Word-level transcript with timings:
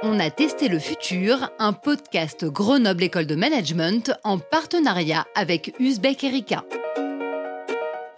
On 0.00 0.20
a 0.20 0.30
testé 0.30 0.68
le 0.68 0.78
futur, 0.78 1.50
un 1.58 1.72
podcast 1.72 2.44
Grenoble 2.44 3.02
École 3.02 3.26
de 3.26 3.34
Management 3.34 4.12
en 4.22 4.38
partenariat 4.38 5.26
avec 5.34 5.74
Uzbek 5.80 6.22
Erika. 6.22 6.64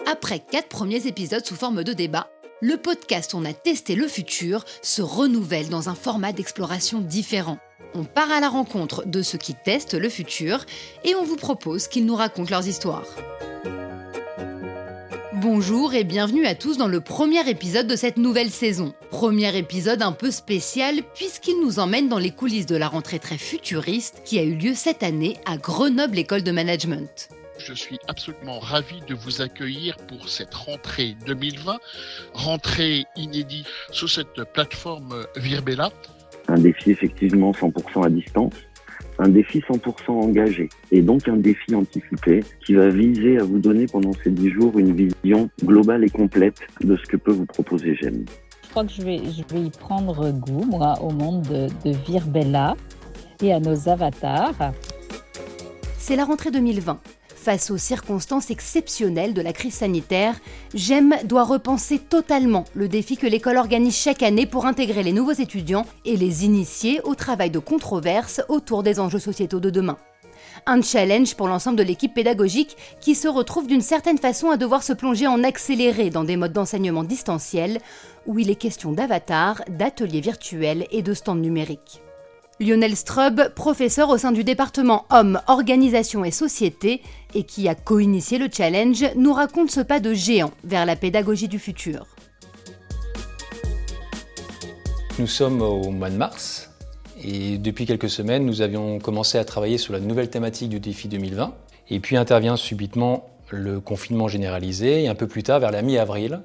Après 0.07 0.41
quatre 0.41 0.69
premiers 0.69 1.07
épisodes 1.07 1.47
sous 1.47 1.57
forme 1.57 1.83
de 1.83 1.95
débat, 1.95 2.29
le 2.61 2.77
podcast 2.77 3.35
On 3.35 3.47
a 3.47 3.55
testé 3.55 3.95
le 3.95 4.09
futur 4.09 4.67
se 4.83 5.01
renouvelle 5.01 5.71
dans 5.71 5.89
un 5.89 5.95
format 5.95 6.33
d'exploration 6.33 7.01
différent. 7.01 7.57
On 7.95 8.05
part 8.05 8.31
à 8.31 8.41
la 8.41 8.51
rencontre 8.51 9.07
de 9.07 9.23
ceux 9.23 9.39
qui 9.39 9.55
testent 9.55 9.95
le 9.95 10.11
futur 10.11 10.67
et 11.05 11.15
on 11.15 11.25
vous 11.25 11.37
propose 11.37 11.89
qu'ils 11.89 12.05
nous 12.05 12.15
racontent 12.15 12.51
leurs 12.51 12.69
histoires. 12.69 13.07
Bonjour 15.41 15.95
et 15.95 16.05
bienvenue 16.05 16.45
à 16.45 16.55
tous 16.55 16.77
dans 16.77 16.87
le 16.87 17.01
premier 17.01 17.49
épisode 17.49 17.87
de 17.87 17.97
cette 17.97 18.19
nouvelle 18.19 18.51
saison. 18.51 18.93
Premier 19.11 19.57
épisode 19.57 20.03
un 20.03 20.13
peu 20.13 20.31
spécial 20.31 20.97
puisqu'il 21.15 21.63
nous 21.63 21.79
emmène 21.79 22.11
dans 22.11 22.19
les 22.19 22.31
coulisses 22.31 22.67
de 22.67 22.77
la 22.77 22.89
rentrée 22.89 23.19
très 23.19 23.39
futuriste 23.39 24.21
qui 24.27 24.39
a 24.39 24.43
eu 24.43 24.55
lieu 24.55 24.75
cette 24.75 25.03
année 25.03 25.39
à 25.47 25.57
Grenoble 25.57 26.19
École 26.19 26.43
de 26.43 26.51
Management. 26.51 27.31
Je 27.57 27.73
suis 27.73 27.99
absolument 28.07 28.59
ravi 28.59 29.01
de 29.09 29.15
vous 29.15 29.41
accueillir 29.41 29.97
pour 30.09 30.29
cette 30.29 30.53
rentrée 30.53 31.17
2020, 31.27 31.79
rentrée 32.35 33.07
inédite 33.17 33.67
sur 33.93 34.11
cette 34.11 34.45
plateforme 34.53 35.25
Virbella. 35.37 35.91
Un 36.49 36.59
défi 36.59 36.91
effectivement 36.91 37.53
100% 37.53 38.05
à 38.05 38.11
distance 38.11 38.53
un 39.21 39.29
défi 39.29 39.61
100% 39.61 40.11
engagé 40.11 40.69
et 40.91 41.03
donc 41.03 41.29
un 41.29 41.37
défi 41.37 41.75
anticipé 41.75 42.43
qui 42.65 42.75
va 42.75 42.89
viser 42.89 43.39
à 43.39 43.45
vous 43.45 43.59
donner 43.59 43.87
pendant 43.87 44.13
ces 44.25 44.31
10 44.31 44.51
jours 44.51 44.79
une 44.79 44.95
vision 44.95 45.51
globale 45.65 46.05
et 46.05 46.11
complète 46.11 46.61
de 46.83 46.97
ce 46.97 47.03
que 47.03 47.17
peut 47.17 47.33
vous 47.33 47.47
proposer 47.47 47.95
GEM. 47.95 48.25
Je 48.65 48.71
crois 48.71 48.85
que 48.85 48.93
je 48.93 49.03
vais, 49.03 49.19
je 49.19 49.55
vais 49.55 49.63
y 49.67 49.71
prendre 49.71 50.31
goût, 50.31 50.65
moi, 50.65 50.95
au 51.03 51.11
monde 51.11 51.43
de, 51.43 51.69
de 51.85 51.97
Virbella 52.07 52.77
et 53.43 53.53
à 53.53 53.61
nos 53.61 53.89
avatars. 53.89 54.73
C'est 55.99 56.17
la 56.17 56.25
rentrée 56.25 56.51
2020. 56.51 57.01
Face 57.43 57.71
aux 57.71 57.79
circonstances 57.79 58.51
exceptionnelles 58.51 59.33
de 59.33 59.41
la 59.41 59.55
crise 59.55 59.73
sanitaire, 59.73 60.39
GEM 60.75 61.15
doit 61.25 61.45
repenser 61.45 61.99
totalement 61.99 62.67
le 62.75 62.87
défi 62.87 63.17
que 63.17 63.27
l'école 63.27 63.57
organise 63.57 63.97
chaque 63.97 64.23
année 64.23 64.45
pour 64.45 64.67
intégrer 64.67 65.03
les 65.03 65.15
nouveaux 65.15 65.33
étudiants 65.33 65.87
et 66.05 66.19
les 66.19 66.45
initier 66.45 67.01
au 67.03 67.15
travail 67.15 67.51
de 67.51 67.59
controverse 67.59 68.43
autour 68.51 68.83
des 68.83 69.01
enjeux 69.01 69.19
sociétaux 69.19 69.59
de 69.59 69.71
demain. 69.71 69.97
Un 70.67 70.83
challenge 70.83 71.35
pour 71.35 71.49
l'ensemble 71.49 71.79
de 71.79 71.83
l'équipe 71.83 72.13
pédagogique 72.13 72.77
qui 73.01 73.15
se 73.15 73.27
retrouve 73.27 73.67
d'une 73.67 73.81
certaine 73.81 74.19
façon 74.19 74.51
à 74.51 74.59
devoir 74.59 74.83
se 74.83 74.93
plonger 74.93 75.27
en 75.27 75.43
accéléré 75.43 76.11
dans 76.11 76.25
des 76.25 76.37
modes 76.37 76.53
d'enseignement 76.53 77.05
distanciels 77.05 77.79
où 78.27 78.39
il 78.39 78.51
est 78.51 78.55
question 78.55 78.93
d'avatars, 78.93 79.63
d'ateliers 79.67 80.21
virtuels 80.21 80.87
et 80.91 81.01
de 81.01 81.15
stands 81.15 81.37
numériques. 81.37 82.03
Lionel 82.61 82.95
Strub, 82.95 83.55
professeur 83.55 84.11
au 84.11 84.19
sein 84.19 84.33
du 84.33 84.45
département 84.45 85.07
Hommes, 85.09 85.41
Organisation 85.47 86.27
et 86.27 86.31
Société, 86.31 87.01
et 87.35 87.45
qui 87.45 87.67
a 87.71 87.75
co-initié 87.75 88.37
le 88.37 88.49
challenge, 88.53 89.03
nous 89.17 89.33
raconte 89.33 89.71
ce 89.71 89.81
pas 89.81 89.99
de 89.99 90.13
géant 90.13 90.51
vers 90.63 90.85
la 90.85 90.95
pédagogie 90.95 91.49
du 91.49 91.59
futur. 91.59 92.07
Nous 95.19 95.27
sommes 95.27 95.63
au 95.63 95.91
mois 95.91 96.11
de 96.11 96.17
mars 96.17 96.71
et 97.25 97.57
depuis 97.57 97.87
quelques 97.87 98.11
semaines, 98.11 98.45
nous 98.45 98.61
avions 98.61 98.99
commencé 98.99 99.39
à 99.39 99.45
travailler 99.47 99.79
sur 99.79 99.95
la 99.95 100.01
nouvelle 100.01 100.29
thématique 100.29 100.69
du 100.69 100.81
défi 100.81 101.09
2020. 101.09 101.55
Et 101.89 101.99
puis 101.99 102.19
intervient 102.19 102.57
subitement 102.57 103.31
le 103.49 103.81
confinement 103.81 104.29
généralisé 104.29 105.05
et 105.05 105.09
un 105.09 105.15
peu 105.15 105.27
plus 105.27 105.43
tard, 105.43 105.61
vers 105.61 105.71
la 105.71 105.81
mi-avril, 105.81 106.43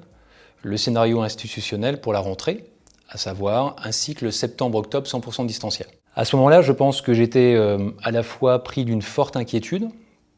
le 0.64 0.78
scénario 0.78 1.22
institutionnel 1.22 2.00
pour 2.00 2.14
la 2.14 2.20
rentrée, 2.20 2.64
à 3.10 3.18
savoir 3.18 3.76
un 3.84 3.92
cycle 3.92 4.32
septembre-octobre 4.32 5.08
100% 5.08 5.46
distanciel. 5.46 5.88
À 6.18 6.24
ce 6.24 6.38
moment-là, 6.38 6.62
je 6.62 6.72
pense 6.72 7.02
que 7.02 7.14
j'étais 7.14 7.56
euh, 7.56 7.90
à 8.02 8.12
la 8.12 8.24
fois 8.24 8.64
pris 8.64 8.86
d'une 8.86 9.02
forte 9.02 9.36
inquiétude 9.36 9.90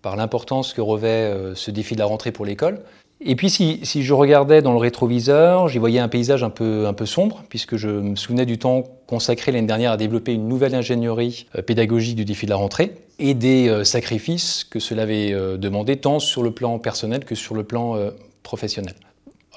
par 0.01 0.15
l'importance 0.15 0.73
que 0.73 0.81
revêt 0.81 1.07
euh, 1.07 1.53
ce 1.53 1.69
défi 1.69 1.93
de 1.93 1.99
la 1.99 2.05
rentrée 2.05 2.31
pour 2.31 2.45
l'école. 2.45 2.79
Et 3.21 3.35
puis 3.35 3.49
si, 3.49 3.83
je 3.83 4.13
regardais 4.13 4.63
dans 4.63 4.71
le 4.71 4.77
rétroviseur, 4.79 5.67
j'y 5.67 5.77
voyais 5.77 5.99
un 5.99 6.07
paysage 6.07 6.43
un 6.43 6.49
peu, 6.49 6.87
un 6.87 6.93
peu 6.93 7.05
sombre, 7.05 7.43
puisque 7.49 7.75
je 7.75 7.89
me 7.89 8.15
souvenais 8.15 8.45
du 8.45 8.57
temps 8.57 8.83
consacré 9.05 9.51
l'année 9.51 9.67
dernière 9.67 9.91
à 9.91 9.97
développer 9.97 10.33
une 10.33 10.47
nouvelle 10.47 10.73
ingénierie 10.73 11.47
euh, 11.55 11.61
pédagogique 11.61 12.15
du 12.15 12.25
défi 12.25 12.45
de 12.45 12.51
la 12.51 12.57
rentrée, 12.57 12.93
et 13.19 13.33
des 13.33 13.83
sacrifices 13.83 14.63
que 14.63 14.79
cela 14.79 15.01
avait 15.01 15.31
demandé 15.57 15.97
tant 15.97 16.19
sur 16.19 16.43
le 16.43 16.51
plan 16.51 16.77
personnel 16.77 17.25
que 17.25 17.33
sur 17.33 17.55
le 17.55 17.63
plan 17.63 17.97
professionnel. 18.43 18.93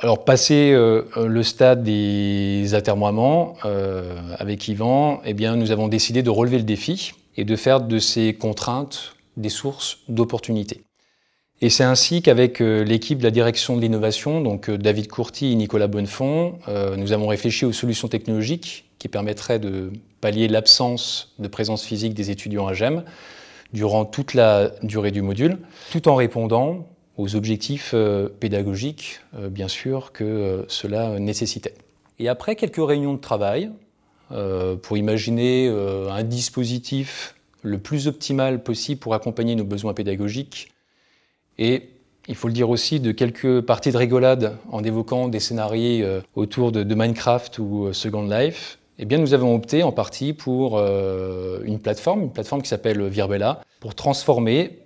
Alors, 0.02 0.24
passé 0.24 0.72
euh, 0.72 1.02
le 1.16 1.42
stade 1.42 1.82
des 1.82 2.72
atermoiements 2.72 3.56
euh, 3.66 4.16
avec 4.38 4.66
Yvan, 4.66 5.20
eh 5.26 5.34
bien, 5.34 5.56
nous 5.56 5.72
avons 5.72 5.88
décidé 5.88 6.22
de 6.22 6.30
relever 6.30 6.56
le 6.56 6.64
défi 6.64 7.12
et 7.36 7.44
de 7.44 7.54
faire 7.54 7.82
de 7.82 7.98
ces 7.98 8.32
contraintes 8.32 9.14
des 9.36 9.50
sources 9.50 9.98
d'opportunités. 10.08 10.84
Et 11.60 11.68
c'est 11.68 11.84
ainsi 11.84 12.22
qu'avec 12.22 12.62
euh, 12.62 12.82
l'équipe 12.82 13.18
de 13.18 13.24
la 13.24 13.30
direction 13.30 13.76
de 13.76 13.82
l'innovation, 13.82 14.40
donc 14.40 14.70
David 14.70 15.08
Courty 15.08 15.52
et 15.52 15.54
Nicolas 15.54 15.86
Bonnefond, 15.86 16.54
nous 16.96 17.12
avons 17.12 17.26
réfléchi 17.26 17.66
aux 17.66 17.72
solutions 17.72 18.08
technologiques 18.08 18.86
qui 18.98 19.08
permettraient 19.08 19.58
de 19.58 19.92
pallier 20.22 20.48
l'absence 20.48 21.34
de 21.38 21.48
présence 21.48 21.84
physique 21.84 22.14
des 22.14 22.30
étudiants 22.30 22.66
à 22.66 22.72
GEM 22.72 23.04
durant 23.74 24.06
toute 24.06 24.32
la 24.32 24.70
durée 24.82 25.10
du 25.10 25.20
module, 25.20 25.58
tout 25.92 26.08
en 26.08 26.14
répondant 26.14 26.86
aux 27.16 27.37
objectifs 27.37 27.93
euh, 27.94 28.28
pédagogiques, 28.28 29.21
euh, 29.37 29.48
bien 29.48 29.69
sûr, 29.69 30.12
que 30.12 30.25
euh, 30.25 30.62
cela 30.69 31.19
nécessitait. 31.19 31.75
Et 32.19 32.28
après 32.28 32.56
quelques 32.56 32.84
réunions 32.84 33.15
de 33.15 33.21
travail, 33.21 33.71
pour 34.82 34.97
imaginer 34.97 35.69
un 35.69 36.22
dispositif 36.22 37.34
le 37.62 37.78
plus 37.78 38.06
optimal 38.06 38.62
possible 38.62 39.00
pour 39.00 39.15
accompagner 39.15 39.56
nos 39.56 39.65
besoins 39.65 39.93
pédagogiques, 39.93 40.71
et 41.59 41.88
il 42.28 42.37
faut 42.37 42.47
le 42.47 42.54
dire 42.54 42.71
aussi, 42.71 43.00
de 43.00 43.10
quelques 43.10 43.60
parties 43.62 43.91
de 43.91 43.97
rigolade 43.97 44.56
en 44.71 44.84
évoquant 44.84 45.27
des 45.27 45.41
scénarios 45.41 46.21
autour 46.37 46.71
de, 46.71 46.94
Minecraft 46.94 47.59
ou 47.59 47.92
Second 47.92 48.28
Life, 48.28 48.78
eh 49.00 49.04
bien, 49.04 49.19
nous 49.19 49.34
avons 49.34 49.53
opté 49.53 49.82
en 49.82 49.91
partie 49.91 50.32
pour 50.32 50.78
une 50.78 51.81
plateforme, 51.81 52.22
une 52.22 52.32
plateforme 52.32 52.62
qui 52.62 52.69
s'appelle 52.69 53.03
Virbella, 53.09 53.62
pour 53.81 53.97
transformer 53.97 54.78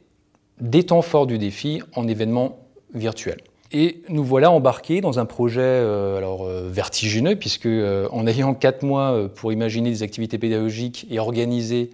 des 0.60 0.84
temps 0.84 1.02
forts 1.02 1.26
du 1.26 1.38
défi 1.38 1.82
en 1.94 2.08
événements 2.08 2.58
virtuels. 2.94 3.40
Et 3.72 4.02
nous 4.08 4.22
voilà 4.22 4.52
embarqués 4.52 5.00
dans 5.00 5.18
un 5.18 5.26
projet 5.26 5.60
euh, 5.60 6.16
alors, 6.16 6.44
euh, 6.44 6.68
vertigineux, 6.70 7.34
puisque 7.34 7.66
euh, 7.66 8.08
en 8.12 8.24
ayant 8.26 8.54
quatre 8.54 8.84
mois 8.84 9.28
pour 9.34 9.52
imaginer 9.52 9.90
des 9.90 10.04
activités 10.04 10.38
pédagogiques 10.38 11.06
et 11.10 11.18
organiser 11.18 11.90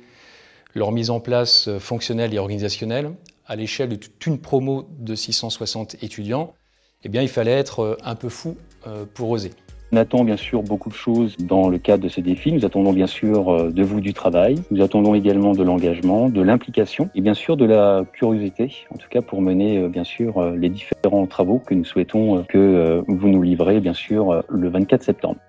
leur 0.75 0.93
mise 0.93 1.09
en 1.09 1.21
place 1.21 1.71
fonctionnelle 1.79 2.35
et 2.35 2.39
organisationnelle, 2.39 3.13
à 3.47 3.57
l'échelle 3.57 3.89
de 3.89 3.97
toute 3.97 4.27
une 4.27 4.39
promo 4.39 4.89
de 4.99 5.15
660 5.15 6.03
étudiants, 6.03 6.53
eh 7.03 7.09
bien, 7.09 7.23
il 7.23 7.29
fallait 7.29 7.51
être 7.51 7.97
un 8.05 8.15
peu 8.15 8.29
fou 8.29 8.57
pour 9.15 9.31
oser. 9.31 9.51
On 9.93 9.97
attend 9.97 10.23
bien 10.23 10.37
sûr 10.37 10.63
beaucoup 10.63 10.89
de 10.89 10.95
choses 10.95 11.37
dans 11.41 11.69
le 11.69 11.77
cadre 11.79 12.05
de 12.05 12.09
ce 12.09 12.21
défi. 12.21 12.53
Nous 12.53 12.65
attendons 12.65 12.93
bien 12.93 13.09
sûr 13.09 13.49
euh, 13.49 13.71
de 13.71 13.83
vous 13.83 14.01
du 14.01 14.15
travail. 14.15 14.55
Nous 14.71 14.83
attendons 14.83 15.17
également 15.17 15.53
de 15.53 15.65
l'engagement, 15.65 16.29
de 16.29 16.41
l'implication 16.43 17.11
et 17.17 17.21
bien 17.21 17.35
sûr 17.35 17.57
de 17.57 17.65
la 17.65 18.05
curiosité, 18.13 18.73
en 18.95 18.99
tout 18.99 19.09
cas 19.09 19.21
pour 19.21 19.43
mener 19.43 19.79
euh, 19.79 19.89
bien 19.89 20.05
sûr 20.05 20.39
euh, 20.39 20.55
les 20.57 20.69
différents 20.69 21.27
travaux 21.27 21.59
que 21.59 21.75
nous 21.75 21.85
souhaitons 21.85 22.45
que 22.49 23.03
vous 23.09 23.29
nous 23.29 23.43
livrez 23.43 23.81
bien 23.81 23.93
sûr 23.93 24.45
le 24.49 24.69
24 24.69 25.03
septembre. 25.03 25.41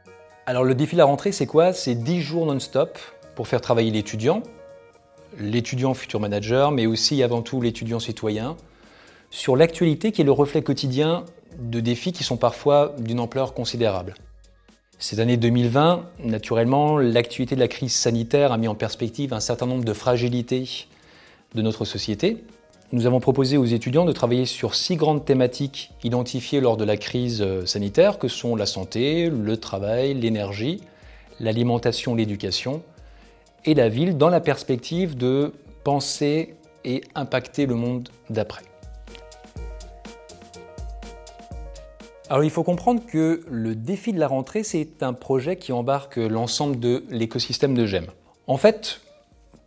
Alors 0.47 0.63
le 0.63 0.73
défi 0.73 0.95
de 0.95 0.97
la 0.97 1.05
rentrée, 1.05 1.31
c'est 1.31 1.45
quoi? 1.45 1.71
C'est 1.71 1.93
10 1.93 2.21
jours 2.21 2.47
non-stop 2.47 2.97
pour 3.35 3.47
faire 3.47 3.61
travailler 3.61 3.91
l'étudiant, 3.91 4.41
l'étudiant 5.39 5.93
futur 5.93 6.19
manager, 6.19 6.71
mais 6.71 6.87
aussi 6.87 7.21
avant 7.21 7.43
tout 7.43 7.61
l'étudiant 7.61 7.99
citoyen, 7.99 8.55
sur 9.29 9.55
l'actualité 9.55 10.11
qui 10.11 10.21
est 10.21 10.25
le 10.25 10.31
reflet 10.31 10.63
quotidien 10.63 11.25
de 11.59 11.79
défis 11.79 12.11
qui 12.11 12.23
sont 12.23 12.37
parfois 12.37 12.95
d'une 12.97 13.19
ampleur 13.19 13.53
considérable. 13.53 14.15
Cette 15.01 15.17
année 15.17 15.35
2020, 15.35 16.05
naturellement, 16.25 16.99
l'actualité 16.99 17.55
de 17.55 17.59
la 17.59 17.67
crise 17.67 17.91
sanitaire 17.91 18.51
a 18.51 18.59
mis 18.59 18.67
en 18.67 18.75
perspective 18.75 19.33
un 19.33 19.39
certain 19.39 19.65
nombre 19.65 19.83
de 19.83 19.93
fragilités 19.93 20.85
de 21.55 21.61
notre 21.63 21.85
société. 21.85 22.43
Nous 22.91 23.07
avons 23.07 23.19
proposé 23.19 23.57
aux 23.57 23.65
étudiants 23.65 24.05
de 24.05 24.11
travailler 24.11 24.45
sur 24.45 24.75
six 24.75 24.97
grandes 24.97 25.25
thématiques 25.25 25.89
identifiées 26.03 26.61
lors 26.61 26.77
de 26.77 26.83
la 26.83 26.97
crise 26.97 27.41
euh, 27.41 27.65
sanitaire, 27.65 28.19
que 28.19 28.27
sont 28.27 28.55
la 28.55 28.67
santé, 28.67 29.31
le 29.31 29.57
travail, 29.57 30.13
l'énergie, 30.13 30.81
l'alimentation, 31.39 32.13
l'éducation 32.13 32.83
et 33.65 33.73
la 33.73 33.89
ville, 33.89 34.19
dans 34.19 34.29
la 34.29 34.39
perspective 34.39 35.17
de 35.17 35.51
penser 35.83 36.53
et 36.85 37.01
impacter 37.15 37.65
le 37.65 37.73
monde 37.73 38.09
d'après. 38.29 38.70
Alors 42.31 42.45
il 42.45 42.49
faut 42.49 42.63
comprendre 42.63 43.01
que 43.05 43.41
le 43.51 43.75
défi 43.75 44.13
de 44.13 44.19
la 44.19 44.29
rentrée, 44.29 44.63
c'est 44.63 45.03
un 45.03 45.11
projet 45.11 45.57
qui 45.57 45.73
embarque 45.73 46.15
l'ensemble 46.15 46.79
de 46.79 47.03
l'écosystème 47.09 47.73
de 47.73 47.85
GEM. 47.85 48.05
En 48.47 48.55
fait, 48.55 49.01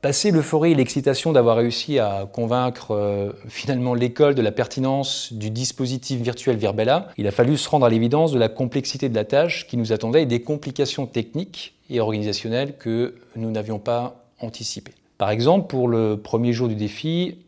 Passé 0.00 0.30
l'euphorie 0.30 0.72
et 0.72 0.74
l'excitation 0.74 1.32
d'avoir 1.32 1.56
réussi 1.56 1.98
à 1.98 2.28
convaincre 2.30 2.90
euh, 2.90 3.32
finalement 3.48 3.94
l'école 3.94 4.34
de 4.34 4.42
la 4.42 4.52
pertinence 4.52 5.32
du 5.32 5.48
dispositif 5.48 6.20
virtuel 6.20 6.56
Virbella, 6.56 7.08
il 7.16 7.26
a 7.26 7.30
fallu 7.30 7.56
se 7.56 7.66
rendre 7.70 7.86
à 7.86 7.88
l'évidence 7.88 8.30
de 8.30 8.38
la 8.38 8.50
complexité 8.50 9.08
de 9.08 9.14
la 9.14 9.24
tâche 9.24 9.66
qui 9.66 9.78
nous 9.78 9.92
attendait 9.92 10.24
et 10.24 10.26
des 10.26 10.42
complications 10.42 11.06
techniques 11.06 11.74
et 11.88 12.00
organisationnelles 12.00 12.76
que 12.76 13.14
nous 13.34 13.50
n'avions 13.50 13.78
pas 13.78 14.26
anticipées. 14.40 14.92
Par 15.16 15.30
exemple, 15.30 15.68
pour 15.68 15.88
le 15.88 16.18
premier 16.18 16.52
jour 16.52 16.68
du 16.68 16.74
défi, 16.74 17.38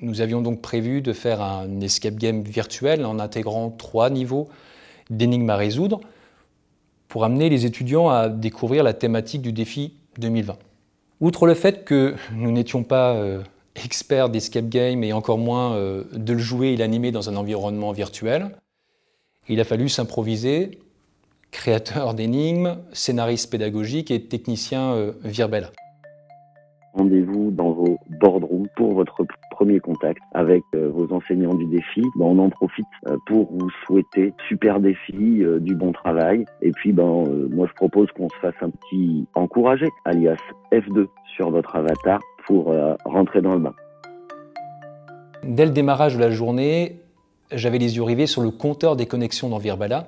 nous 0.00 0.20
avions 0.20 0.42
donc 0.42 0.60
prévu 0.60 1.00
de 1.00 1.12
faire 1.12 1.40
un 1.40 1.80
escape 1.80 2.16
game 2.16 2.42
virtuel 2.42 3.04
en 3.04 3.18
intégrant 3.18 3.70
trois 3.70 4.10
niveaux 4.10 4.48
d'énigmes 5.10 5.50
à 5.50 5.56
résoudre 5.56 6.00
pour 7.08 7.24
amener 7.24 7.48
les 7.48 7.64
étudiants 7.64 8.08
à 8.08 8.28
découvrir 8.28 8.82
la 8.82 8.92
thématique 8.92 9.42
du 9.42 9.52
défi 9.52 9.94
2020. 10.18 10.58
Outre 11.20 11.46
le 11.46 11.54
fait 11.54 11.84
que 11.84 12.14
nous 12.32 12.52
n'étions 12.52 12.82
pas 12.82 13.14
euh, 13.14 13.42
experts 13.74 14.28
d'escape 14.28 14.68
game 14.68 15.02
et 15.02 15.12
encore 15.12 15.38
moins 15.38 15.74
euh, 15.74 16.04
de 16.12 16.32
le 16.32 16.38
jouer 16.38 16.68
et 16.68 16.76
l'animer 16.76 17.10
dans 17.10 17.30
un 17.30 17.36
environnement 17.36 17.92
virtuel, 17.92 18.50
il 19.48 19.60
a 19.60 19.64
fallu 19.64 19.88
s'improviser, 19.88 20.78
créateur 21.52 22.14
d'énigmes, 22.14 22.78
scénariste 22.92 23.50
pédagogique 23.50 24.10
et 24.10 24.24
technicien 24.24 24.92
euh, 24.92 25.12
Virbella. 25.22 25.70
Rendez-vous 26.96 27.50
dans 27.50 27.72
vos 27.72 27.98
boardrooms 28.20 28.68
pour 28.74 28.94
votre 28.94 29.26
premier 29.50 29.80
contact 29.80 30.18
avec 30.32 30.62
euh, 30.74 30.88
vos 30.88 31.12
enseignants 31.12 31.54
du 31.54 31.66
défi. 31.66 32.00
Ben, 32.16 32.24
on 32.24 32.38
en 32.38 32.48
profite 32.48 32.86
euh, 33.06 33.16
pour 33.26 33.52
vous 33.52 33.68
souhaiter 33.84 34.32
super 34.48 34.80
défi, 34.80 35.42
euh, 35.42 35.58
du 35.58 35.74
bon 35.74 35.92
travail. 35.92 36.46
Et 36.62 36.72
puis, 36.72 36.92
ben, 36.92 37.24
moi, 37.50 37.66
je 37.68 37.74
propose 37.74 38.10
qu'on 38.12 38.30
se 38.30 38.36
fasse 38.40 38.54
un 38.62 38.70
petit 38.70 39.26
encouragé, 39.34 39.88
alias 40.06 40.40
F2 40.72 41.06
sur 41.34 41.50
votre 41.50 41.76
avatar 41.76 42.20
pour 42.46 42.72
rentrer 43.04 43.42
dans 43.42 43.54
le 43.54 43.58
bain. 43.58 43.74
Dès 45.42 45.66
le 45.66 45.72
démarrage 45.72 46.14
de 46.14 46.20
la 46.20 46.30
journée, 46.30 47.00
j'avais 47.52 47.78
les 47.78 47.96
yeux 47.96 48.04
rivés 48.04 48.26
sur 48.26 48.40
le 48.40 48.50
compteur 48.50 48.96
des 48.96 49.06
connexions 49.06 49.48
dans 49.48 49.58
Virbala 49.58 50.06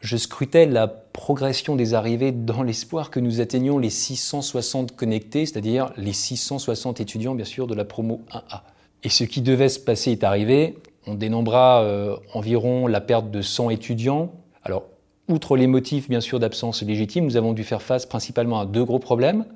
je 0.00 0.16
scrutais 0.16 0.66
la 0.66 0.86
progression 0.86 1.74
des 1.74 1.94
arrivées 1.94 2.30
dans 2.30 2.62
l'espoir 2.62 3.10
que 3.10 3.18
nous 3.18 3.40
atteignions 3.40 3.78
les 3.78 3.90
660 3.90 4.94
connectés, 4.94 5.44
c'est-à-dire 5.46 5.92
les 5.96 6.12
660 6.12 7.00
étudiants, 7.00 7.34
bien 7.34 7.44
sûr, 7.44 7.66
de 7.66 7.74
la 7.74 7.84
promo 7.84 8.20
1A. 8.30 8.60
Et 9.02 9.08
ce 9.08 9.24
qui 9.24 9.42
devait 9.42 9.68
se 9.68 9.80
passer 9.80 10.12
est 10.12 10.24
arrivé. 10.24 10.78
On 11.06 11.14
dénombra 11.14 11.82
euh, 11.82 12.16
environ 12.32 12.86
la 12.86 13.00
perte 13.00 13.30
de 13.30 13.42
100 13.42 13.70
étudiants. 13.70 14.32
Alors, 14.62 14.84
outre 15.28 15.56
les 15.56 15.66
motifs, 15.66 16.08
bien 16.08 16.20
sûr, 16.20 16.38
d'absence 16.38 16.82
légitime, 16.82 17.24
nous 17.24 17.36
avons 17.36 17.52
dû 17.52 17.64
faire 17.64 17.82
face 17.82 18.06
principalement 18.06 18.60
à 18.60 18.66
deux 18.66 18.84
gros 18.84 18.98
problèmes. 18.98 19.46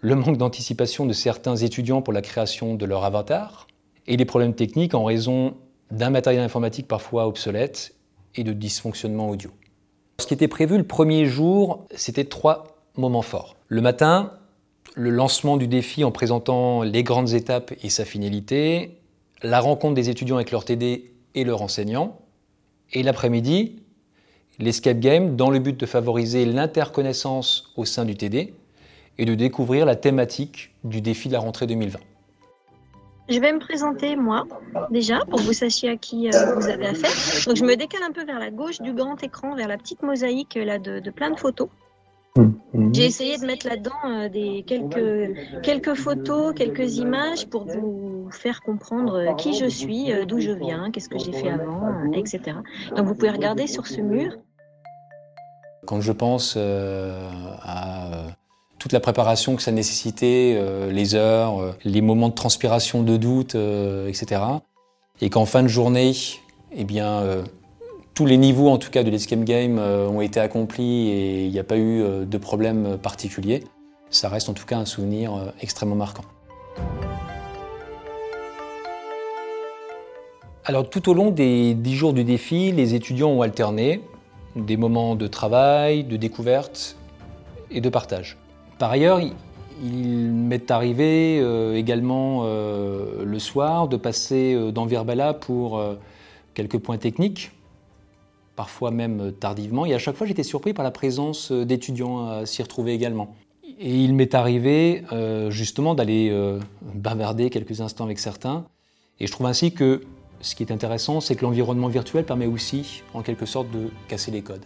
Le 0.00 0.14
manque 0.14 0.38
d'anticipation 0.38 1.04
de 1.04 1.12
certains 1.12 1.56
étudiants 1.56 2.02
pour 2.02 2.12
la 2.12 2.22
création 2.22 2.74
de 2.74 2.86
leur 2.86 3.04
avatar 3.04 3.66
et 4.06 4.16
les 4.16 4.24
problèmes 4.24 4.54
techniques 4.54 4.94
en 4.94 5.04
raison 5.04 5.54
d'un 5.90 6.10
matériel 6.10 6.42
informatique 6.42 6.86
parfois 6.86 7.26
obsolète 7.26 7.97
et 8.34 8.44
de 8.44 8.52
dysfonctionnement 8.52 9.28
audio. 9.28 9.50
Ce 10.20 10.26
qui 10.26 10.34
était 10.34 10.48
prévu 10.48 10.76
le 10.76 10.84
premier 10.84 11.26
jour, 11.26 11.86
c'était 11.94 12.24
trois 12.24 12.78
moments 12.96 13.22
forts. 13.22 13.56
Le 13.68 13.80
matin, 13.80 14.32
le 14.94 15.10
lancement 15.10 15.56
du 15.56 15.68
défi 15.68 16.02
en 16.04 16.10
présentant 16.10 16.82
les 16.82 17.02
grandes 17.02 17.34
étapes 17.34 17.72
et 17.82 17.88
sa 17.88 18.04
finalité, 18.04 18.98
la 19.42 19.60
rencontre 19.60 19.94
des 19.94 20.10
étudiants 20.10 20.36
avec 20.36 20.50
leur 20.50 20.64
TD 20.64 21.12
et 21.34 21.44
leurs 21.44 21.62
enseignants, 21.62 22.18
et 22.92 23.02
l'après-midi, 23.02 23.76
l'escape 24.58 24.98
game 24.98 25.36
dans 25.36 25.50
le 25.50 25.58
but 25.60 25.78
de 25.78 25.86
favoriser 25.86 26.44
l'interconnaissance 26.44 27.72
au 27.76 27.84
sein 27.84 28.04
du 28.04 28.16
TD 28.16 28.54
et 29.18 29.24
de 29.24 29.34
découvrir 29.34 29.86
la 29.86 29.94
thématique 29.94 30.72
du 30.84 31.00
défi 31.00 31.28
de 31.28 31.34
la 31.34 31.40
rentrée 31.40 31.66
2020. 31.66 31.98
Je 33.28 33.40
vais 33.40 33.52
me 33.52 33.58
présenter 33.58 34.16
moi, 34.16 34.46
déjà, 34.90 35.18
pour 35.28 35.38
que 35.38 35.44
vous 35.44 35.52
sachiez 35.52 35.90
à 35.90 35.96
qui 35.96 36.28
euh, 36.28 36.54
vous 36.54 36.66
avez 36.66 36.86
affaire. 36.86 37.10
Donc 37.46 37.56
je 37.56 37.64
me 37.64 37.76
décale 37.76 38.02
un 38.02 38.12
peu 38.12 38.24
vers 38.24 38.38
la 38.38 38.50
gauche 38.50 38.80
du 38.80 38.94
grand 38.94 39.22
écran, 39.22 39.54
vers 39.54 39.68
la 39.68 39.76
petite 39.76 40.02
mosaïque 40.02 40.56
euh, 40.56 40.64
là, 40.64 40.78
de, 40.78 41.10
plein 41.10 41.30
de 41.30 41.38
photos. 41.38 41.68
J'ai 42.92 43.04
essayé 43.04 43.36
de 43.36 43.44
mettre 43.44 43.66
là-dedans 43.66 43.90
euh, 44.06 44.28
des 44.28 44.64
quelques, 44.66 45.62
quelques 45.62 45.94
photos, 45.94 46.54
quelques 46.54 46.96
images 46.96 47.46
pour 47.48 47.64
vous 47.64 48.28
faire 48.30 48.62
comprendre 48.62 49.36
qui 49.36 49.54
je 49.54 49.66
suis, 49.66 50.10
d'où 50.26 50.40
je 50.40 50.52
viens, 50.52 50.90
qu'est-ce 50.90 51.08
que 51.10 51.18
j'ai 51.18 51.32
fait 51.32 51.50
avant, 51.50 52.10
etc. 52.12 52.40
Donc 52.96 53.06
vous 53.06 53.14
pouvez 53.14 53.30
regarder 53.30 53.66
sur 53.66 53.86
ce 53.86 54.00
mur. 54.00 54.36
Quand 55.86 56.00
je 56.00 56.12
pense 56.12 56.56
à 56.56 57.87
toute 58.78 58.92
la 58.92 59.00
préparation 59.00 59.56
que 59.56 59.62
ça 59.62 59.72
nécessitait, 59.72 60.54
euh, 60.56 60.90
les 60.90 61.14
heures, 61.14 61.60
euh, 61.60 61.72
les 61.84 62.00
moments 62.00 62.28
de 62.28 62.34
transpiration, 62.34 63.02
de 63.02 63.16
doute, 63.16 63.54
euh, 63.54 64.08
etc. 64.08 64.40
Et 65.20 65.30
qu'en 65.30 65.46
fin 65.46 65.62
de 65.62 65.68
journée, 65.68 66.12
eh 66.72 66.84
bien, 66.84 67.24
tous 68.14 68.24
les 68.24 68.36
niveaux, 68.36 68.68
en 68.68 68.78
tout 68.78 68.90
cas, 68.90 69.02
de 69.02 69.10
l'escape 69.10 69.42
game 69.42 69.78
ont 69.78 70.20
été 70.20 70.38
accomplis 70.38 71.08
et 71.08 71.44
il 71.46 71.50
n'y 71.50 71.58
a 71.58 71.64
pas 71.64 71.76
eu 71.76 72.24
de 72.24 72.38
problème 72.38 72.98
particulier. 72.98 73.64
Ça 74.10 74.28
reste 74.28 74.48
en 74.48 74.52
tout 74.52 74.64
cas 74.64 74.76
un 74.76 74.84
souvenir 74.84 75.52
extrêmement 75.60 75.96
marquant. 75.96 76.22
Alors 80.64 80.88
tout 80.88 81.08
au 81.08 81.14
long 81.14 81.32
des 81.32 81.74
dix 81.74 81.96
jours 81.96 82.12
du 82.12 82.22
défi, 82.22 82.70
les 82.70 82.94
étudiants 82.94 83.30
ont 83.30 83.42
alterné 83.42 84.02
des 84.54 84.76
moments 84.76 85.16
de 85.16 85.26
travail, 85.26 86.04
de 86.04 86.16
découverte 86.16 86.96
et 87.72 87.80
de 87.80 87.88
partage. 87.88 88.36
Par 88.78 88.92
ailleurs, 88.92 89.20
il 89.82 90.32
m'est 90.32 90.70
arrivé 90.70 91.40
euh, 91.40 91.74
également 91.74 92.42
euh, 92.44 93.24
le 93.24 93.38
soir 93.38 93.88
de 93.88 93.96
passer 93.96 94.54
euh, 94.54 94.70
dans 94.70 94.86
Virbala 94.86 95.34
pour 95.34 95.82
quelques 96.54 96.78
points 96.78 96.98
techniques, 96.98 97.50
parfois 98.56 98.90
même 98.90 99.32
tardivement, 99.32 99.86
et 99.86 99.94
à 99.94 99.98
chaque 99.98 100.16
fois 100.16 100.26
j'étais 100.26 100.42
surpris 100.42 100.72
par 100.74 100.84
la 100.84 100.90
présence 100.90 101.52
d'étudiants 101.52 102.28
à 102.28 102.46
s'y 102.46 102.62
retrouver 102.62 102.92
également. 102.92 103.36
Et 103.80 104.02
il 104.02 104.14
m'est 104.14 104.34
arrivé 104.34 105.04
justement 105.50 105.94
d'aller 105.94 106.36
bavarder 106.94 107.48
quelques 107.48 107.80
instants 107.80 108.04
avec 108.04 108.18
certains, 108.18 108.64
et 109.20 109.28
je 109.28 109.32
trouve 109.32 109.46
ainsi 109.46 109.70
que 109.70 110.02
ce 110.40 110.56
qui 110.56 110.64
est 110.64 110.72
intéressant, 110.72 111.20
c'est 111.20 111.36
que 111.36 111.44
l'environnement 111.44 111.88
virtuel 111.88 112.24
permet 112.24 112.46
aussi, 112.46 113.04
en 113.14 113.22
quelque 113.22 113.46
sorte, 113.46 113.70
de 113.70 113.90
casser 114.08 114.32
les 114.32 114.42
codes. 114.42 114.64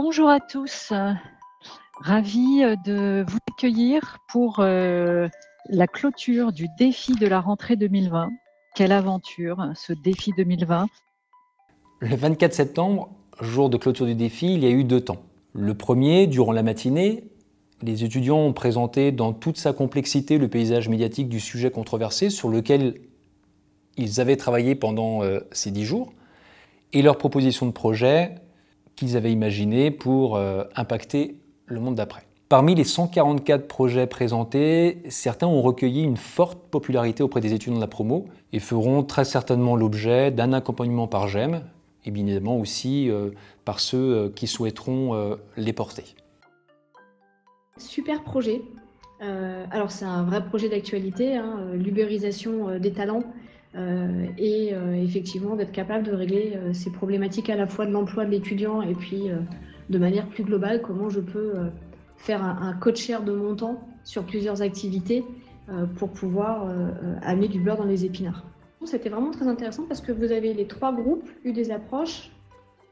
Bonjour 0.00 0.28
à 0.28 0.38
tous. 0.38 0.92
Ravi 2.00 2.62
euh, 2.62 2.76
de 2.86 3.24
vous 3.26 3.38
accueillir 3.52 4.18
pour 4.28 4.60
euh, 4.60 5.26
la 5.68 5.88
clôture 5.88 6.52
du 6.52 6.68
défi 6.78 7.16
de 7.16 7.26
la 7.26 7.40
rentrée 7.40 7.74
2020. 7.74 8.28
Quelle 8.76 8.92
aventure, 8.92 9.72
ce 9.74 9.92
défi 9.92 10.30
2020 10.36 10.86
Le 11.98 12.14
24 12.14 12.54
septembre, 12.54 13.10
jour 13.40 13.68
de 13.70 13.76
clôture 13.76 14.06
du 14.06 14.14
défi, 14.14 14.54
il 14.54 14.62
y 14.62 14.66
a 14.66 14.70
eu 14.70 14.84
deux 14.84 15.00
temps. 15.00 15.24
Le 15.52 15.74
premier, 15.74 16.28
durant 16.28 16.52
la 16.52 16.62
matinée, 16.62 17.24
les 17.82 18.04
étudiants 18.04 18.38
ont 18.38 18.52
présenté 18.52 19.10
dans 19.10 19.32
toute 19.32 19.56
sa 19.56 19.72
complexité 19.72 20.38
le 20.38 20.46
paysage 20.46 20.88
médiatique 20.88 21.28
du 21.28 21.40
sujet 21.40 21.72
controversé 21.72 22.30
sur 22.30 22.50
lequel 22.50 23.00
ils 23.96 24.20
avaient 24.20 24.36
travaillé 24.36 24.76
pendant 24.76 25.24
euh, 25.24 25.40
ces 25.50 25.72
dix 25.72 25.84
jours 25.84 26.12
et 26.92 27.02
leurs 27.02 27.18
propositions 27.18 27.66
de 27.66 27.72
projet 27.72 28.36
qu'ils 28.98 29.16
avaient 29.16 29.32
imaginé 29.32 29.92
pour 29.92 30.36
euh, 30.36 30.64
impacter 30.74 31.36
le 31.66 31.78
monde 31.78 31.94
d'après. 31.94 32.22
Parmi 32.48 32.74
les 32.74 32.82
144 32.82 33.68
projets 33.68 34.08
présentés, 34.08 35.02
certains 35.08 35.46
ont 35.46 35.62
recueilli 35.62 36.02
une 36.02 36.16
forte 36.16 36.58
popularité 36.68 37.22
auprès 37.22 37.40
des 37.40 37.52
étudiants 37.52 37.76
de 37.76 37.80
la 37.80 37.86
promo 37.86 38.26
et 38.52 38.58
feront 38.58 39.04
très 39.04 39.24
certainement 39.24 39.76
l'objet 39.76 40.32
d'un 40.32 40.52
accompagnement 40.52 41.06
par 41.06 41.28
GEM 41.28 41.62
et 42.04 42.10
bien 42.10 42.26
évidemment 42.26 42.58
aussi 42.58 43.08
euh, 43.08 43.30
par 43.64 43.78
ceux 43.78 43.98
euh, 43.98 44.28
qui 44.34 44.48
souhaiteront 44.48 45.36
les 45.56 45.72
porter. 45.72 46.16
Super 47.76 48.24
projet. 48.24 48.62
alors 49.20 49.92
c'est 49.92 50.06
un 50.06 50.24
vrai 50.24 50.44
projet 50.44 50.68
d'actualité, 50.68 51.36
hein, 51.36 51.60
l'ubérisation 51.74 52.80
des 52.80 52.92
talents 52.92 53.22
et 53.74 54.70
euh, 54.72 54.94
effectivement 54.94 55.54
d'être 55.54 55.72
capable 55.72 56.04
de 56.04 56.12
régler 56.12 56.54
euh, 56.56 56.72
ces 56.72 56.90
problématiques 56.90 57.50
à 57.50 57.56
la 57.56 57.66
fois 57.66 57.84
de 57.84 57.90
l'emploi 57.90 58.24
de 58.24 58.30
l'étudiant 58.30 58.80
et 58.82 58.94
puis 58.94 59.24
de 59.90 59.98
manière 59.98 60.26
plus 60.28 60.44
globale, 60.44 60.82
comment 60.82 61.08
je 61.08 61.20
peux 61.20 61.54
faire 62.16 62.42
un, 62.42 62.76
un 62.82 62.94
share 62.94 63.22
de 63.22 63.32
mon 63.32 63.54
temps 63.54 63.80
sur 64.04 64.24
plusieurs 64.24 64.62
activités 64.62 65.24
pour 65.96 66.10
pouvoir 66.10 66.68
amener 67.22 67.48
du 67.48 67.60
beurre 67.60 67.76
dans 67.76 67.84
les 67.84 68.04
épinards. 68.04 68.44
C'était 68.84 69.08
vraiment 69.10 69.30
très 69.30 69.46
intéressant 69.48 69.84
parce 69.86 70.00
que 70.00 70.12
vous 70.12 70.32
avez 70.32 70.54
les 70.54 70.66
trois 70.66 70.94
groupes 70.94 71.28
eu 71.44 71.52
des 71.52 71.70
approches 71.70 72.30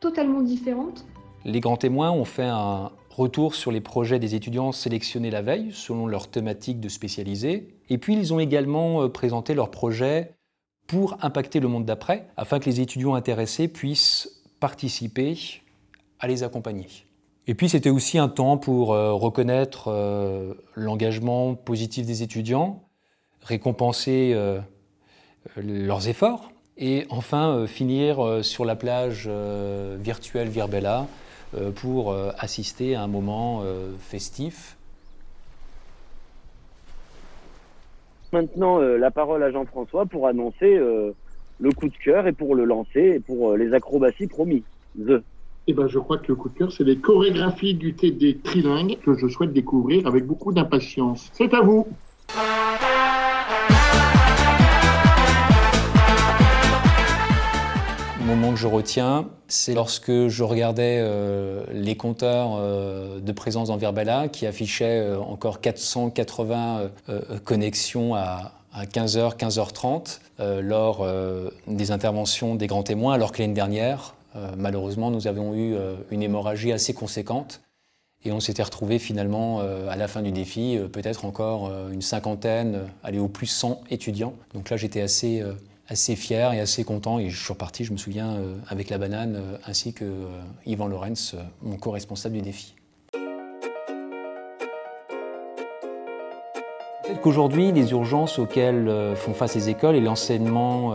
totalement 0.00 0.42
différentes. 0.42 1.06
Les 1.45 1.61
grands 1.61 1.76
témoins 1.76 2.11
ont 2.11 2.25
fait 2.25 2.45
un 2.45 2.90
retour 3.11 3.54
sur 3.54 3.73
les 3.73 3.80
projets 3.80 4.18
des 4.18 4.35
étudiants 4.35 4.73
sélectionnés 4.73 5.30
la 5.30 5.42
veille 5.42 5.71
selon 5.73 6.06
leur 6.06 6.28
thématique 6.28 6.80
de 6.80 6.88
spécialisé. 6.88 7.68
Et 7.88 7.99
puis 7.99 8.14
ils 8.14 8.35
ont 8.35 8.40
également 8.40 9.09
présenté 9.09 9.54
leurs 9.54 9.71
projets 9.71 10.36
pour 10.87 11.19
impacter 11.23 11.61
le 11.61 11.69
monde 11.69 11.85
d'après, 11.85 12.26
afin 12.37 12.59
que 12.59 12.66
les 12.66 12.81
étudiants 12.81 13.14
intéressés 13.14 13.69
puissent 13.69 14.43
participer 14.61 15.37
à 16.21 16.28
les 16.28 16.43
accompagner. 16.43 16.87
Et 17.47 17.55
puis 17.55 17.69
c'était 17.69 17.90
aussi 17.90 18.19
un 18.19 18.28
temps 18.28 18.57
pour 18.59 18.88
reconnaître 18.88 19.90
l'engagement 20.75 21.55
positif 21.55 22.07
des 22.07 22.23
étudiants, 22.23 22.83
récompenser 23.43 24.37
leurs 25.57 26.09
efforts 26.09 26.50
et 26.76 27.07
enfin 27.09 27.66
finir 27.66 28.40
sur 28.43 28.64
la 28.64 28.75
plage 28.75 29.28
virtuelle 30.00 30.49
Virbella 30.49 31.07
pour 31.76 32.12
assister 32.38 32.97
à 32.97 33.02
un 33.02 33.07
moment 33.07 33.62
festif 34.00 34.75
maintenant 38.33 38.80
euh, 38.80 38.97
la 38.97 39.11
parole 39.11 39.42
à 39.42 39.50
Jean-François 39.50 40.06
pour 40.06 40.26
annoncer 40.26 40.76
euh, 40.76 41.12
le 41.59 41.73
coup 41.73 41.88
de 41.88 41.97
cœur 41.97 42.26
et 42.26 42.33
pour 42.33 42.54
le 42.54 42.64
lancer 42.64 43.14
et 43.16 43.21
pour 43.21 43.50
euh, 43.50 43.56
les 43.56 43.73
acrobaties 43.73 44.26
promis. 44.26 44.64
The. 44.99 45.23
Eh 45.68 45.73
ben, 45.73 45.88
je 45.88 45.99
crois 45.99 46.18
que 46.18 46.28
le 46.28 46.37
coup 46.37 46.49
de 46.49 46.54
cœur, 46.54 46.71
c'est 46.71 46.85
les 46.85 46.99
chorégraphies 46.99 47.75
du 47.75 47.95
TD 47.95 48.38
trilingue 48.38 48.99
que 49.00 49.14
je 49.14 49.26
souhaite 49.26 49.52
découvrir 49.52 50.06
avec 50.06 50.25
beaucoup 50.25 50.52
d'impatience. 50.52 51.28
C'est 51.33 51.52
à 51.54 51.61
vous. 51.61 51.87
Moment 58.26 58.50
que 58.50 58.59
je 58.59 58.66
retiens, 58.66 59.28
c'est 59.47 59.73
lorsque 59.73 60.26
je 60.26 60.42
regardais 60.42 60.99
euh, 60.99 61.64
les 61.73 61.97
compteurs 61.97 62.56
euh, 62.59 63.21
de 63.21 63.33
présence 63.33 63.68
dans 63.68 63.76
Verbella 63.76 64.26
qui 64.26 64.47
affichaient 64.47 64.99
euh, 65.00 65.21
encore 65.21 65.61
480 65.61 66.90
connexions 67.45 68.16
à, 68.16 68.52
15h, 68.75 69.38
15h30 69.38 70.18
lors 70.61 71.06
des 71.66 71.90
interventions 71.92 72.56
des 72.56 72.66
grands 72.66 72.83
témoins, 72.83 73.14
alors 73.14 73.33
que 73.33 73.40
l'année 73.40 73.54
dernière, 73.54 74.14
malheureusement, 74.59 75.11
nous 75.11 75.26
avons 75.26 75.54
eu 75.54 75.75
une 76.11 76.23
hémorragie 76.23 76.73
assez 76.73 76.92
conséquente. 76.92 77.62
Et 78.26 78.33
on 78.33 78.40
s'était 78.40 78.62
retrouvé 78.62 78.99
finalement 78.99 79.61
à 79.61 79.97
la 79.97 80.09
fin 80.09 80.21
du 80.21 80.30
défi, 80.30 80.78
peut-être 80.92 81.25
encore 81.25 81.73
une 81.90 82.02
cinquantaine, 82.02 82.83
aller 83.02 83.18
au 83.18 83.28
plus 83.28 83.47
100 83.47 83.80
étudiants. 83.88 84.35
Donc 84.52 84.68
là, 84.68 84.76
j'étais 84.76 85.00
assez 85.00 85.42
assez 85.88 86.16
fier 86.16 86.52
et 86.52 86.61
assez 86.61 86.85
content. 86.85 87.19
Et 87.19 87.31
je 87.31 87.43
suis 87.43 87.52
reparti, 87.52 87.85
je 87.85 87.93
me 87.93 87.97
souviens, 87.97 88.37
euh, 88.37 88.57
avec 88.69 88.90
la 88.90 88.99
banane, 88.99 89.37
euh, 89.37 89.59
ainsi 89.66 89.93
que 89.93 90.05
euh, 90.05 90.26
Yvan 90.66 90.88
Lorenz, 90.88 91.37
mon 91.62 91.76
co-responsable 91.76 92.37
du 92.37 92.43
défi. 92.43 92.75
Peut-être 97.02 97.21
qu'aujourd'hui, 97.21 97.71
les 97.73 97.93
urgences 97.93 98.38
auxquelles 98.40 98.90
font 99.14 99.33
face 99.33 99.55
les 99.55 99.69
écoles 99.69 99.95
et 99.95 100.00
l'enseignement, 100.00 100.93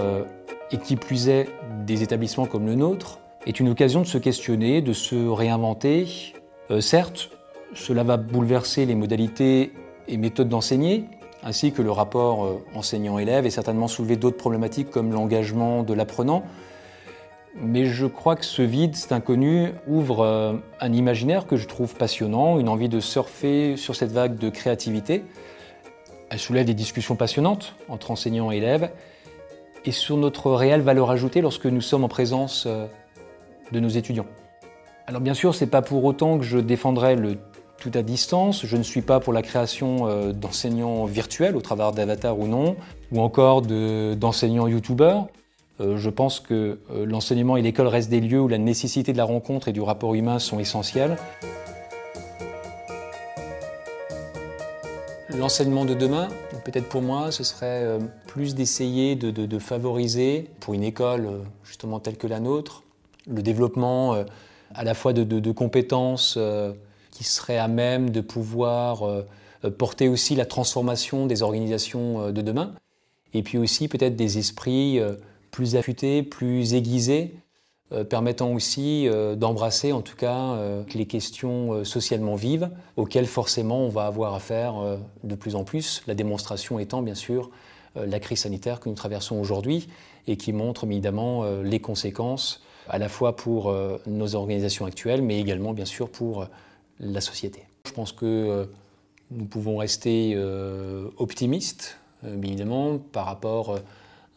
et 0.70 0.78
qui 0.78 0.98
plus 0.98 1.30
est 1.30 1.48
des 1.86 2.04
établissements 2.04 2.46
comme 2.46 2.66
le 2.66 2.76
nôtre, 2.76 3.20
est 3.48 3.62
une 3.62 3.70
occasion 3.70 4.02
de 4.02 4.06
se 4.06 4.18
questionner, 4.18 4.82
de 4.82 4.92
se 4.92 5.16
réinventer. 5.16 6.34
certes, 6.82 7.30
cela 7.74 8.04
va 8.04 8.18
bouleverser 8.18 8.86
les 8.86 8.94
modalités 8.94 9.72
et 10.10 10.18
méthodes 10.18 10.50
d'enseigner, 10.50 11.06
ainsi 11.44 11.72
que 11.72 11.82
le 11.82 11.92
rapport 11.92 12.46
euh, 12.46 12.64
enseignant-élève 12.76 13.46
et 13.46 13.50
certainement 13.50 13.88
soulever 13.88 14.16
d'autres 14.16 14.38
problématiques 14.38 14.90
comme 14.90 15.12
l'engagement 15.12 15.84
de 15.84 15.94
l'apprenant. 15.94 16.44
Mais 17.56 17.86
je 17.86 18.06
crois 18.06 18.36
que 18.36 18.46
ce 18.46 18.62
vide, 18.62 18.96
cet 18.96 19.12
inconnu, 19.12 19.74
ouvre 19.88 20.22
euh, 20.22 20.54
un 20.80 20.94
imaginaire 20.94 21.48
que 21.48 21.58
je 21.58 21.68
trouve 21.68 21.96
passionnant, 21.96 22.60
une 22.60 22.70
envie 22.70 22.90
de 22.90 23.00
surfer 23.00 23.76
sur 23.76 23.96
cette 23.96 24.12
vague 24.12 24.38
de 24.38 24.50
créativité. 24.50 25.24
Elle 26.30 26.40
soulève 26.40 26.66
des 26.66 26.74
discussions 26.74 27.16
passionnantes 27.16 27.76
entre 27.90 28.12
enseignants 28.12 28.52
et 28.52 28.58
élèves 28.58 28.90
et 29.84 29.92
sur 29.92 30.16
notre 30.16 30.52
réelle 30.52 30.82
valeur 30.82 31.12
ajoutée 31.12 31.42
lorsque 31.42 31.66
nous 31.66 31.82
sommes 31.82 32.04
en 32.04 32.08
présence 32.08 32.66
euh, 32.68 32.86
de 33.72 33.80
nos 33.80 33.90
étudiants. 33.90 34.28
Alors 35.08 35.22
bien 35.22 35.34
sûr, 35.34 35.54
ce 35.54 35.66
n'est 35.66 35.70
pas 35.70 35.82
pour 35.82 36.06
autant 36.06 36.38
que 36.38 36.46
je 36.46 36.58
défendrai 36.58 37.16
le 37.16 37.38
tout 37.82 37.92
à 37.96 38.04
distance. 38.04 38.66
Je 38.66 38.78
ne 38.78 38.84
suis 38.84 39.02
pas 39.02 39.20
pour 39.20 39.34
la 39.34 39.42
création 39.42 40.08
euh, 40.08 40.32
d'enseignants 40.32 41.06
virtuels 41.06 41.58
au 41.58 41.62
travers 41.62 41.92
d'avatars 41.92 42.40
ou 42.40 42.48
non, 42.48 42.76
ou 43.12 43.20
encore 43.20 43.64
d'enseignants 43.64 44.68
youtubeurs. 44.68 45.28
Euh, 45.80 45.98
je 45.98 46.10
pense 46.12 46.40
que 46.40 46.80
euh, 46.92 47.06
l'enseignement 47.06 47.58
et 47.58 47.64
l'école 47.64 47.88
restent 47.88 48.12
des 48.12 48.22
lieux 48.22 48.40
où 48.40 48.48
la 48.48 48.60
nécessité 48.60 49.14
de 49.14 49.18
la 49.18 49.24
rencontre 49.24 49.68
et 49.68 49.74
du 49.74 49.82
rapport 49.82 50.14
humain 50.14 50.38
sont 50.38 50.60
essentiels. 50.60 51.18
L'enseignement 55.36 55.86
de 55.86 55.96
demain, 55.96 56.28
peut-être 56.64 56.88
pour 56.88 57.02
moi, 57.02 57.32
ce 57.32 57.44
serait 57.44 57.98
plus 58.28 58.54
d'essayer 58.54 59.16
de, 59.16 59.60
favoriser, 59.60 60.50
pour 60.60 60.76
une 60.76 60.84
école 60.84 61.30
justement 61.64 62.00
telle 62.00 62.18
que 62.18 62.28
la 62.28 62.42
nôtre, 62.42 62.84
le 63.28 63.42
développement 63.42 64.26
à 64.76 64.84
la 64.84 64.94
fois 64.94 65.14
de, 65.14 65.52
compétences 65.52 66.38
qui 67.22 67.28
serait 67.28 67.60
à 67.60 67.68
même 67.68 68.10
de 68.10 68.20
pouvoir 68.20 69.04
euh, 69.04 69.24
porter 69.78 70.10
aussi 70.10 70.34
la 70.34 70.46
transformation 70.46 71.28
des 71.28 71.44
organisations 71.44 72.22
euh, 72.22 72.32
de 72.32 72.42
demain, 72.42 72.74
et 73.36 73.44
puis 73.44 73.60
aussi 73.60 73.88
peut-être 73.88 74.16
des 74.16 74.40
esprits 74.40 75.00
euh, 75.00 75.14
plus 75.52 75.76
affûtés, 75.76 76.24
plus 76.24 76.74
aiguisés, 76.74 77.36
permettant 78.10 78.54
aussi 78.54 79.10
d'embrasser 79.36 79.92
en 79.92 80.00
tout 80.00 80.16
cas 80.16 80.56
les 80.96 81.06
questions 81.08 81.84
socialement 81.84 82.36
vives 82.36 82.70
auxquelles 82.96 83.26
forcément 83.26 83.80
on 83.80 83.90
va 83.90 84.06
avoir 84.06 84.34
affaire 84.34 84.76
de 85.26 85.36
plus 85.36 85.56
en 85.56 85.66
plus, 85.66 86.02
la 86.08 86.14
démonstration 86.14 86.80
étant 86.80 87.02
bien 87.02 87.16
sûr 87.16 87.50
la 87.96 88.22
crise 88.22 88.40
sanitaire 88.40 88.80
que 88.80 88.88
nous 88.88 88.96
traversons 88.96 89.38
aujourd'hui 89.38 89.90
et 90.26 90.38
qui 90.38 90.54
montre 90.54 90.86
évidemment 90.86 91.44
les 91.64 91.82
conséquences 91.82 92.64
à 92.88 92.98
la 92.98 93.10
fois 93.10 93.36
pour 93.36 93.76
nos 94.08 94.36
organisations 94.36 94.86
actuelles 94.86 95.22
mais 95.22 95.42
également 95.42 95.74
bien 95.74 95.84
sûr 95.84 96.10
pour 96.10 96.48
la 97.02 97.22
société. 97.22 97.66
Je 97.86 97.92
pense 97.92 98.12
que 98.12 98.26
euh, 98.26 98.66
nous 99.32 99.46
pouvons 99.46 99.78
rester 99.78 100.34
euh, 100.36 101.08
optimistes, 101.18 101.98
euh, 102.24 102.36
bien 102.36 102.52
évidemment, 102.52 103.00
par 103.00 103.26
rapport 103.26 103.80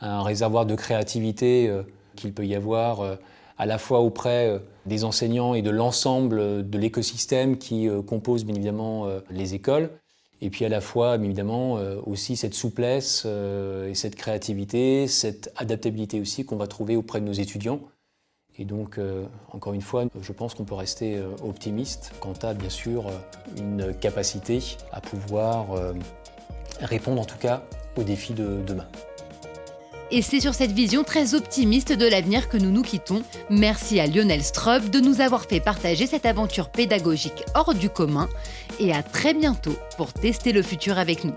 à 0.00 0.18
un 0.18 0.22
réservoir 0.22 0.66
de 0.66 0.74
créativité 0.74 1.72
qu'il 2.16 2.34
peut 2.34 2.44
y 2.44 2.54
avoir 2.54 3.16
à 3.56 3.64
la 3.64 3.78
fois 3.78 4.00
auprès 4.00 4.60
des 4.84 5.04
enseignants 5.04 5.54
et 5.54 5.62
de 5.62 5.70
l'ensemble 5.70 6.68
de 6.68 6.78
l'écosystème 6.78 7.56
qui 7.56 7.88
compose 8.06 8.44
bien 8.44 8.54
évidemment 8.54 9.08
les 9.30 9.54
écoles, 9.54 9.90
et 10.42 10.50
puis 10.50 10.64
à 10.66 10.68
la 10.68 10.82
fois 10.82 11.16
bien 11.16 11.26
évidemment 11.26 11.78
aussi 12.04 12.36
cette 12.36 12.52
souplesse 12.52 13.24
et 13.24 13.94
cette 13.94 14.16
créativité, 14.16 15.06
cette 15.06 15.50
adaptabilité 15.56 16.20
aussi 16.20 16.44
qu'on 16.44 16.56
va 16.56 16.66
trouver 16.66 16.96
auprès 16.96 17.20
de 17.20 17.26
nos 17.26 17.32
étudiants. 17.32 17.80
Et 18.58 18.64
donc, 18.64 18.98
euh, 18.98 19.24
encore 19.52 19.74
une 19.74 19.82
fois, 19.82 20.04
je 20.20 20.32
pense 20.32 20.54
qu'on 20.54 20.64
peut 20.64 20.74
rester 20.74 21.16
euh, 21.16 21.30
optimiste 21.42 22.12
quant 22.20 22.34
à, 22.42 22.54
bien 22.54 22.68
sûr, 22.68 23.08
euh, 23.08 23.12
une 23.58 23.94
capacité 23.94 24.60
à 24.92 25.00
pouvoir 25.00 25.66
répondre 26.80 27.20
en 27.20 27.24
tout 27.24 27.38
cas 27.38 27.62
aux 27.96 28.02
défis 28.02 28.32
de 28.32 28.60
demain. 28.66 28.86
Et 30.10 30.22
c'est 30.22 30.40
sur 30.40 30.54
cette 30.54 30.70
vision 30.70 31.02
très 31.02 31.34
optimiste 31.34 31.92
de 31.92 32.06
l'avenir 32.06 32.48
que 32.48 32.56
nous 32.56 32.70
nous 32.70 32.82
quittons. 32.82 33.22
Merci 33.50 33.98
à 33.98 34.06
Lionel 34.06 34.42
Strobe 34.44 34.90
de 34.90 35.00
nous 35.00 35.20
avoir 35.20 35.46
fait 35.46 35.60
partager 35.60 36.06
cette 36.06 36.26
aventure 36.26 36.68
pédagogique 36.68 37.44
hors 37.54 37.74
du 37.74 37.88
commun. 37.90 38.28
Et 38.78 38.92
à 38.92 39.02
très 39.02 39.34
bientôt 39.34 39.74
pour 39.96 40.12
tester 40.12 40.52
le 40.52 40.62
futur 40.62 40.98
avec 40.98 41.24
nous. 41.24 41.34